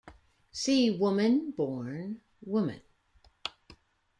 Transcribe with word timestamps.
See 0.51 0.97
Womyn-born 0.97 2.21
womyn. 2.47 2.81